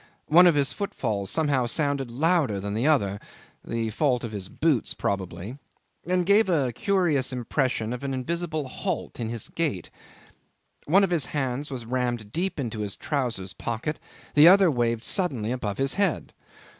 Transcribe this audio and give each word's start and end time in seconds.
One 0.29 0.47
of 0.47 0.55
his 0.55 0.73
footfalls 0.73 1.29
somehow 1.29 1.67
sounded 1.67 2.09
louder 2.09 2.59
than 2.59 2.73
the 2.73 2.87
other 2.87 3.19
the 3.63 3.91
fault 3.91 4.23
of 4.23 4.31
his 4.31 4.49
boots 4.49 4.95
probably 4.95 5.59
and 6.07 6.25
gave 6.25 6.49
a 6.49 6.73
curious 6.73 7.31
impression 7.31 7.93
of 7.93 8.03
an 8.03 8.11
invisible 8.11 8.67
halt 8.67 9.19
in 9.19 9.29
his 9.29 9.47
gait. 9.49 9.91
One 10.87 11.03
of 11.03 11.11
his 11.11 11.27
hands 11.37 11.69
was 11.69 11.85
rammed 11.85 12.31
deep 12.31 12.59
into 12.59 12.79
his 12.79 12.97
trousers' 12.97 13.53
pocket, 13.53 13.99
the 14.33 14.47
other 14.47 14.71
waved 14.71 15.03
suddenly 15.03 15.51
above 15.51 15.77
his 15.77 15.93
head. 15.93 16.33